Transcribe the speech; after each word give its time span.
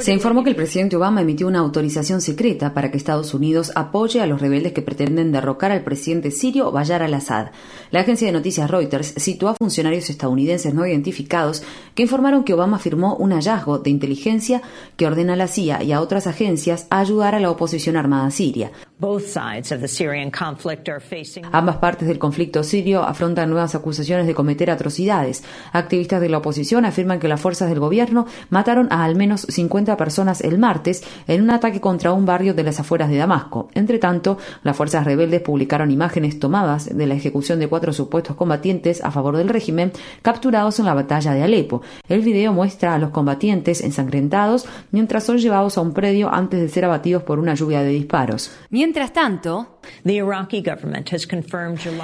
Se 0.00 0.12
informó 0.12 0.42
que 0.42 0.50
el 0.50 0.56
presidente 0.56 0.96
Obama 0.96 1.20
emitió 1.20 1.46
una 1.46 1.58
autorización 1.58 2.20
secreta 2.20 2.72
para 2.72 2.90
que 2.90 2.96
Estados 2.96 3.34
Unidos 3.34 3.72
apoye 3.74 4.20
a 4.20 4.26
los 4.26 4.40
rebeldes 4.40 4.72
que 4.72 4.82
pretenden 4.82 5.32
derrocar 5.32 5.70
al 5.70 5.84
presidente 5.84 6.30
sirio 6.30 6.72
Bayar 6.72 7.02
al-Assad. 7.02 7.50
La 7.90 8.00
agencia 8.00 8.26
de 8.26 8.32
noticias 8.32 8.70
Reuters 8.70 9.14
citó 9.18 9.48
a 9.48 9.54
funcionarios 9.54 10.08
estadounidenses 10.08 10.72
no 10.72 10.86
identificados 10.86 11.62
que 11.94 12.02
informaron 12.02 12.44
que 12.44 12.54
Obama 12.54 12.78
firmó 12.78 13.16
un 13.16 13.32
hallazgo 13.32 13.78
de 13.78 13.90
inteligencia 13.90 14.62
que 14.96 15.06
ordena 15.06 15.34
a 15.34 15.36
la 15.36 15.46
CIA 15.46 15.82
y 15.82 15.92
a 15.92 16.00
otras 16.00 16.26
agencias 16.26 16.86
a 16.90 17.00
ayudar 17.00 17.34
a 17.34 17.40
la 17.40 17.50
oposición 17.50 17.96
armada 17.96 18.30
siria. 18.30 18.72
Ambas 21.52 21.76
partes 21.76 22.08
del 22.08 22.18
conflicto 22.18 22.64
sirio 22.64 23.04
afrontan 23.04 23.48
nuevas 23.48 23.76
acusaciones 23.76 24.26
de 24.26 24.34
cometer 24.34 24.72
atrocidades. 24.72 25.44
Activistas 25.72 26.20
de 26.20 26.28
la 26.28 26.38
oposición 26.38 26.84
afirman 26.84 27.20
que 27.20 27.28
las 27.28 27.40
fuerzas 27.40 27.68
del 27.68 27.78
gobierno 27.78 28.26
mataron 28.50 28.88
a 28.90 29.04
al 29.04 29.14
menos 29.14 29.42
50 29.42 29.96
personas 29.96 30.40
el 30.40 30.58
martes 30.58 31.04
en 31.28 31.42
un 31.42 31.50
ataque 31.50 31.80
contra 31.80 32.12
un 32.12 32.26
barrio 32.26 32.54
de 32.54 32.64
las 32.64 32.80
afueras 32.80 33.08
de 33.08 33.18
Damasco. 33.18 33.68
Entre 33.74 34.00
tanto, 34.00 34.36
las 34.64 34.76
fuerzas 34.76 35.04
rebeldes 35.04 35.42
publicaron 35.42 35.92
imágenes 35.92 36.40
tomadas 36.40 36.96
de 36.96 37.06
la 37.06 37.14
ejecución 37.14 37.60
de 37.60 37.68
cuatro 37.68 37.92
supuestos 37.92 38.34
combatientes 38.34 39.04
a 39.04 39.12
favor 39.12 39.36
del 39.36 39.48
régimen 39.48 39.92
capturados 40.22 40.80
en 40.80 40.86
la 40.86 40.94
batalla 40.94 41.34
de 41.34 41.44
Alepo. 41.44 41.82
El 42.08 42.22
video 42.22 42.52
muestra 42.52 42.94
a 42.94 42.98
los 42.98 43.10
combatientes 43.10 43.80
ensangrentados 43.80 44.66
mientras 44.90 45.22
son 45.22 45.38
llevados 45.38 45.78
a 45.78 45.82
un 45.82 45.92
predio 45.92 46.34
antes 46.34 46.60
de 46.60 46.68
ser 46.68 46.84
abatidos 46.84 47.22
por 47.22 47.38
una 47.38 47.54
lluvia 47.54 47.82
de 47.82 47.90
disparos. 47.90 48.50
Tanto, 49.12 49.78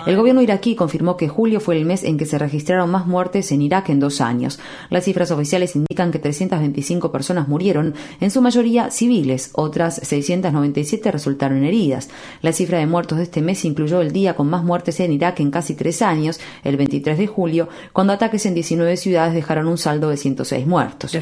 el 0.06 0.16
gobierno 0.16 0.42
iraquí 0.42 0.74
confirmó 0.74 1.16
que 1.16 1.28
julio 1.28 1.60
fue 1.60 1.76
el 1.76 1.84
mes 1.84 2.04
en 2.04 2.16
que 2.16 2.26
se 2.26 2.38
registraron 2.38 2.90
más 2.90 3.06
muertes 3.06 3.52
en 3.52 3.62
Irak 3.62 3.88
en 3.90 4.00
dos 4.00 4.20
años. 4.20 4.58
Las 4.90 5.04
cifras 5.04 5.30
oficiales 5.30 5.76
indican 5.76 6.10
que 6.10 6.18
325 6.18 7.12
personas 7.12 7.48
murieron, 7.48 7.94
en 8.20 8.30
su 8.30 8.40
mayoría 8.40 8.90
civiles, 8.90 9.50
otras 9.54 9.96
697 9.96 11.10
resultaron 11.10 11.64
heridas. 11.64 12.10
La 12.42 12.52
cifra 12.52 12.78
de 12.78 12.86
muertos 12.86 13.18
de 13.18 13.24
este 13.24 13.42
mes 13.42 13.64
incluyó 13.64 14.00
el 14.00 14.12
día 14.12 14.34
con 14.34 14.48
más 14.48 14.64
muertes 14.64 15.00
en 15.00 15.12
Irak 15.12 15.40
en 15.40 15.50
casi 15.50 15.74
tres 15.74 16.02
años, 16.02 16.40
el 16.62 16.76
23 16.76 17.18
de 17.18 17.26
julio, 17.26 17.68
cuando 17.92 18.12
ataques 18.12 18.46
en 18.46 18.54
19 18.54 18.96
ciudades 18.96 19.34
dejaron 19.34 19.68
un 19.68 19.78
saldo 19.78 20.10
de 20.10 20.16
106 20.16 20.66
muertos. 20.66 21.12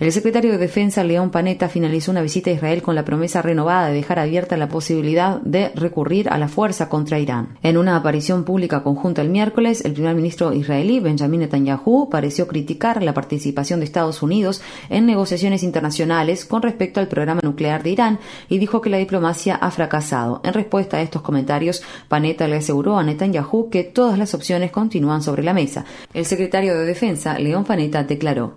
El 0.00 0.12
secretario 0.12 0.52
de 0.52 0.58
Defensa, 0.58 1.04
León 1.04 1.30
Panetta, 1.30 1.68
finalizó 1.68 2.10
una 2.10 2.22
visita 2.22 2.50
a 2.50 2.54
Israel 2.54 2.82
con 2.82 2.94
la 2.94 3.04
promesa 3.04 3.42
renovada 3.42 3.77
de 3.86 3.94
dejar 3.94 4.18
abierta 4.18 4.56
la 4.56 4.68
posibilidad 4.68 5.40
de 5.40 5.70
recurrir 5.74 6.28
a 6.28 6.38
la 6.38 6.48
fuerza 6.48 6.88
contra 6.88 7.18
Irán. 7.18 7.58
En 7.62 7.76
una 7.76 7.96
aparición 7.96 8.44
pública 8.44 8.82
conjunta 8.82 9.22
el 9.22 9.30
miércoles, 9.30 9.84
el 9.84 9.92
primer 9.92 10.14
ministro 10.14 10.52
israelí 10.52 11.00
Benjamin 11.00 11.40
Netanyahu 11.40 12.08
pareció 12.10 12.48
criticar 12.48 13.02
la 13.02 13.14
participación 13.14 13.80
de 13.80 13.86
Estados 13.86 14.22
Unidos 14.22 14.60
en 14.88 15.06
negociaciones 15.06 15.62
internacionales 15.62 16.44
con 16.44 16.62
respecto 16.62 17.00
al 17.00 17.08
programa 17.08 17.40
nuclear 17.42 17.82
de 17.82 17.90
Irán 17.90 18.18
y 18.48 18.58
dijo 18.58 18.80
que 18.80 18.90
la 18.90 18.98
diplomacia 18.98 19.54
ha 19.54 19.70
fracasado. 19.70 20.40
En 20.44 20.54
respuesta 20.54 20.96
a 20.96 21.02
estos 21.02 21.22
comentarios, 21.22 21.82
Panetta 22.08 22.48
le 22.48 22.56
aseguró 22.56 22.98
a 22.98 23.02
Netanyahu 23.02 23.70
que 23.70 23.84
todas 23.84 24.18
las 24.18 24.34
opciones 24.34 24.70
continúan 24.70 25.22
sobre 25.22 25.42
la 25.42 25.54
mesa. 25.54 25.84
El 26.12 26.24
secretario 26.24 26.74
de 26.74 26.86
Defensa, 26.86 27.38
León 27.38 27.64
Panetta, 27.64 28.04
declaró. 28.04 28.56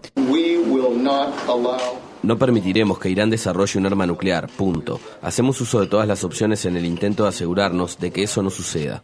No 2.23 2.37
permitiremos 2.37 2.99
que 2.99 3.09
Irán 3.09 3.31
desarrolle 3.31 3.79
un 3.79 3.87
arma 3.87 4.05
nuclear, 4.05 4.47
punto. 4.47 4.99
Hacemos 5.23 5.59
uso 5.59 5.79
de 5.79 5.87
todas 5.87 6.07
las 6.07 6.23
opciones 6.23 6.65
en 6.65 6.77
el 6.77 6.85
intento 6.85 7.23
de 7.23 7.29
asegurarnos 7.29 7.97
de 7.97 8.11
que 8.11 8.21
eso 8.21 8.43
no 8.43 8.51
suceda. 8.51 9.01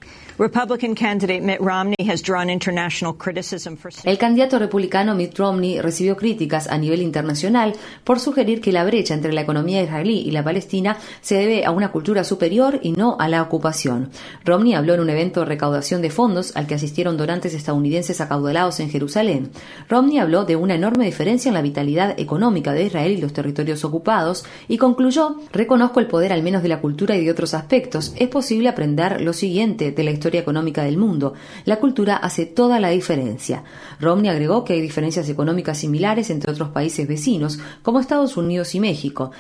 El 4.05 4.17
candidato 4.19 4.59
republicano 4.59 5.15
Mitt 5.15 5.35
Romney 5.35 5.81
recibió 5.81 6.15
críticas 6.15 6.67
a 6.67 6.77
nivel 6.77 7.01
internacional 7.01 7.73
por 8.03 8.19
sugerir 8.19 8.61
que 8.61 8.71
la 8.71 8.85
brecha 8.85 9.15
entre 9.15 9.33
la 9.33 9.41
economía 9.41 9.81
israelí 9.81 10.19
y 10.19 10.29
la 10.29 10.43
palestina 10.43 10.97
se 11.21 11.37
debe 11.37 11.65
a 11.65 11.71
una 11.71 11.91
cultura 11.91 12.23
superior 12.23 12.79
y 12.83 12.91
no 12.91 13.17
a 13.19 13.27
la 13.29 13.41
ocupación. 13.41 14.11
Romney 14.45 14.75
habló 14.75 14.93
en 14.93 14.99
un 14.99 15.09
evento 15.09 15.39
de 15.39 15.47
recaudación 15.47 16.03
de 16.03 16.11
fondos 16.11 16.55
al 16.55 16.67
que 16.67 16.75
asistieron 16.75 17.17
donantes 17.17 17.55
estadounidenses 17.55 18.21
acaudalados 18.21 18.79
en 18.79 18.91
Jerusalén. 18.91 19.49
Romney 19.89 20.19
habló 20.19 20.45
de 20.45 20.55
una 20.55 20.75
enorme 20.75 21.05
diferencia 21.05 21.49
en 21.49 21.55
la 21.55 21.63
vitalidad 21.63 22.13
económica 22.19 22.73
de 22.73 22.83
Israel 22.83 23.06
y 23.11 23.17
los 23.17 23.33
territorios 23.33 23.83
ocupados 23.85 24.45
y 24.67 24.77
concluyó, 24.77 25.37
reconozco 25.51 25.99
el 25.99 26.07
poder 26.07 26.33
al 26.33 26.43
menos 26.43 26.63
de 26.63 26.69
la 26.69 26.81
cultura 26.81 27.15
y 27.15 27.23
de 27.23 27.31
otros 27.31 27.53
aspectos. 27.53 28.13
Es 28.17 28.29
posible 28.29 28.69
aprender 28.69 29.21
lo 29.21 29.33
siguiente 29.33 29.91
de 29.91 30.03
la 30.03 30.11
historia 30.11 30.41
económica 30.41 30.83
del 30.83 30.97
mundo. 30.97 31.33
La 31.65 31.77
cultura 31.77 32.17
hace 32.17 32.45
toda 32.45 32.79
la 32.79 32.89
diferencia. 32.89 33.63
Romney 33.99 34.29
agregó 34.29 34.63
que 34.63 34.73
hay 34.73 34.81
diferencias 34.81 35.29
económicas 35.29 35.77
similares 35.77 36.29
entre 36.29 36.51
otros 36.51 36.69
países 36.69 37.07
vecinos, 37.07 37.59
como 37.81 37.99
Estados 37.99 38.37
Unidos 38.37 38.75
y 38.75 38.79
México. 38.79 39.31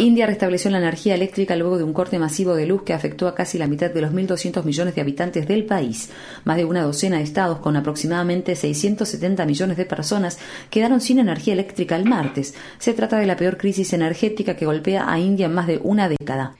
India 0.00 0.26
restableció 0.26 0.68
la 0.72 0.78
energía 0.78 1.14
eléctrica 1.14 1.54
luego 1.54 1.78
de 1.78 1.84
un 1.84 1.92
corte 1.92 2.18
masivo 2.18 2.56
de 2.56 2.66
luz 2.66 2.82
que 2.82 2.92
afectó 2.92 3.28
a 3.28 3.36
casi 3.36 3.56
la 3.56 3.68
mitad 3.68 3.88
de 3.88 4.00
los 4.00 4.12
1.200 4.12 4.64
millones 4.64 4.96
de 4.96 5.00
habitantes 5.00 5.46
del 5.46 5.64
país. 5.64 6.10
Más 6.44 6.56
de 6.56 6.64
una 6.64 6.82
docena 6.82 7.18
de 7.18 7.22
estados 7.22 7.60
con 7.60 7.76
aproximadamente 7.76 8.56
670 8.56 9.46
millones 9.46 9.76
de 9.76 9.86
personas 9.86 10.40
quedaron 10.70 11.00
sin 11.00 11.20
energía 11.20 11.54
eléctrica 11.54 11.94
el 11.94 12.04
martes. 12.04 12.54
Se 12.78 12.94
trata 12.94 13.16
de 13.16 13.26
la 13.26 13.36
peor 13.36 13.58
crisis 13.58 13.92
energética 13.92 14.56
que 14.56 14.66
golpea 14.66 15.08
a 15.08 15.20
India 15.20 15.46
en 15.46 15.54
más 15.54 15.68
de 15.68 15.78
una 15.84 16.08
década. 16.08 16.56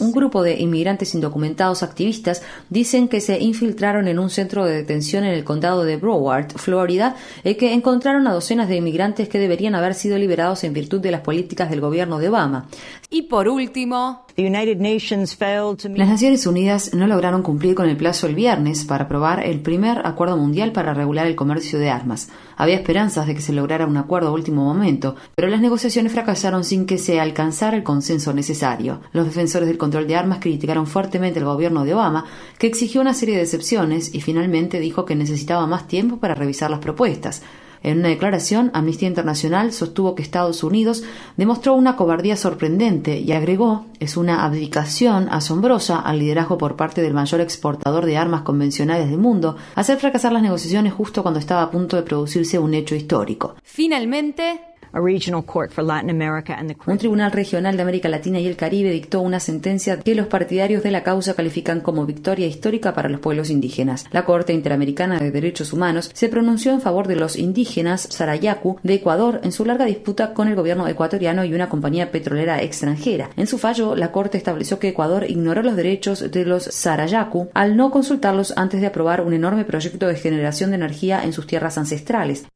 Un 0.00 0.12
grupo 0.12 0.42
de 0.42 0.56
inmigrantes 0.58 1.14
indocumentados 1.14 1.82
activistas 1.82 2.42
dicen 2.68 3.08
que 3.08 3.20
se 3.20 3.38
infiltraron 3.40 4.08
en 4.08 4.18
un 4.18 4.28
centro 4.28 4.64
de 4.64 4.74
detención 4.74 5.24
en 5.24 5.32
el 5.32 5.44
condado 5.44 5.84
de 5.84 5.96
Broward, 5.96 6.52
Florida, 6.56 7.14
y 7.44 7.54
que 7.54 7.72
encontraron 7.72 8.26
a 8.26 8.32
docenas 8.32 8.68
de 8.68 8.76
inmigrantes 8.76 9.28
que 9.28 9.38
deberían 9.38 9.76
haber 9.76 9.94
sido 9.94 10.18
liberados 10.18 10.64
en 10.64 10.72
virtud 10.72 11.00
de 11.00 11.12
las 11.12 11.20
políticas 11.20 11.70
del 11.70 11.80
gobierno 11.80 12.18
de 12.18 12.28
Obama. 12.28 12.66
Y 13.08 13.22
por 13.22 13.48
último, 13.48 14.26
las 14.36 16.08
Naciones 16.08 16.46
Unidas 16.46 16.92
no 16.92 17.06
lograron 17.06 17.42
cumplir 17.42 17.74
con 17.74 17.88
el 17.88 17.96
plazo 17.96 18.26
el 18.26 18.34
viernes 18.34 18.84
para 18.84 19.04
aprobar 19.04 19.44
el 19.44 19.60
primer 19.60 20.04
acuerdo 20.04 20.36
mundial 20.36 20.72
para 20.72 20.92
regular 20.92 21.26
el 21.26 21.36
comercio 21.36 21.78
de 21.78 21.88
armas. 21.88 22.28
Había 22.56 22.74
esperanzas 22.74 23.26
de 23.26 23.34
que 23.34 23.40
se 23.40 23.52
lograra 23.52 23.86
un 23.86 23.96
acuerdo 23.96 24.28
a 24.28 24.32
último 24.32 24.64
momento, 24.64 25.14
pero 25.34 25.48
las 25.48 25.60
negociaciones 25.60 26.12
fracasaron 26.12 26.64
sin 26.64 26.84
que 26.84 26.98
se 26.98 27.20
alcanzara 27.20 27.45
el 27.74 27.82
consenso 27.82 28.32
necesario. 28.32 29.00
Los 29.12 29.26
defensores 29.26 29.68
del 29.68 29.78
control 29.78 30.06
de 30.06 30.16
armas 30.16 30.38
criticaron 30.40 30.86
fuertemente 30.86 31.38
el 31.38 31.44
gobierno 31.44 31.84
de 31.84 31.94
Obama, 31.94 32.24
que 32.58 32.66
exigió 32.66 33.00
una 33.00 33.14
serie 33.14 33.36
de 33.36 33.42
excepciones 33.42 34.14
y 34.14 34.20
finalmente 34.20 34.80
dijo 34.80 35.04
que 35.04 35.14
necesitaba 35.14 35.66
más 35.66 35.88
tiempo 35.88 36.18
para 36.18 36.34
revisar 36.34 36.70
las 36.70 36.80
propuestas. 36.80 37.42
En 37.82 37.98
una 38.00 38.08
declaración, 38.08 38.72
Amnistía 38.74 39.06
Internacional 39.06 39.72
sostuvo 39.72 40.16
que 40.16 40.22
Estados 40.22 40.64
Unidos 40.64 41.04
demostró 41.36 41.74
una 41.74 41.94
cobardía 41.94 42.36
sorprendente 42.36 43.20
y 43.20 43.30
agregó 43.30 43.86
es 44.00 44.16
una 44.16 44.44
abdicación 44.44 45.28
asombrosa 45.30 46.00
al 46.00 46.18
liderazgo 46.18 46.58
por 46.58 46.74
parte 46.74 47.00
del 47.00 47.14
mayor 47.14 47.40
exportador 47.40 48.04
de 48.04 48.16
armas 48.16 48.42
convencionales 48.42 49.08
del 49.08 49.18
mundo, 49.18 49.56
hacer 49.76 49.98
fracasar 49.98 50.32
las 50.32 50.42
negociaciones 50.42 50.94
justo 50.94 51.22
cuando 51.22 51.38
estaba 51.38 51.62
a 51.62 51.70
punto 51.70 51.96
de 51.96 52.02
producirse 52.02 52.58
un 52.58 52.74
hecho 52.74 52.96
histórico. 52.96 53.54
Finalmente, 53.62 54.60
un 56.86 56.98
tribunal 56.98 57.32
regional 57.32 57.76
de 57.76 57.82
América 57.82 58.08
Latina 58.08 58.40
y 58.40 58.46
el 58.46 58.56
Caribe 58.56 58.90
dictó 58.90 59.20
una 59.20 59.40
sentencia 59.40 59.98
que 60.00 60.14
los 60.14 60.26
partidarios 60.26 60.82
de 60.82 60.90
la 60.90 61.02
causa 61.02 61.34
califican 61.34 61.80
como 61.80 62.06
victoria 62.06 62.46
histórica 62.46 62.94
para 62.94 63.08
los 63.08 63.20
pueblos 63.20 63.50
indígenas. 63.50 64.06
La 64.10 64.24
Corte 64.24 64.52
Interamericana 64.52 65.18
de 65.18 65.30
Derechos 65.30 65.72
Humanos 65.72 66.10
se 66.14 66.28
pronunció 66.28 66.72
en 66.72 66.80
favor 66.80 67.08
de 67.08 67.16
los 67.16 67.36
indígenas 67.36 68.08
Sarayaku 68.10 68.78
de 68.82 68.94
Ecuador 68.94 69.40
en 69.42 69.52
su 69.52 69.64
larga 69.64 69.84
disputa 69.84 70.32
con 70.32 70.48
el 70.48 70.54
gobierno 70.54 70.88
ecuatoriano 70.88 71.44
y 71.44 71.54
una 71.54 71.68
compañía 71.68 72.10
petrolera 72.10 72.62
extranjera. 72.62 73.30
En 73.36 73.46
su 73.46 73.58
fallo, 73.58 73.94
la 73.96 74.12
Corte 74.12 74.38
estableció 74.38 74.78
que 74.78 74.88
Ecuador 74.88 75.26
ignoró 75.28 75.62
los 75.62 75.76
derechos 75.76 76.30
de 76.30 76.44
los 76.44 76.64
Sarayaku 76.64 77.48
al 77.54 77.76
no 77.76 77.90
consultarlos 77.90 78.54
antes 78.56 78.80
de 78.80 78.86
aprobar 78.86 79.20
un 79.20 79.34
enorme 79.34 79.64
proyecto 79.64 80.06
de 80.06 80.16
generación 80.16 80.70
de 80.70 80.76
energía 80.76 81.22
en 81.22 81.32
sus 81.32 81.46
tierras 81.46 81.78
ancestrales. 81.78 82.46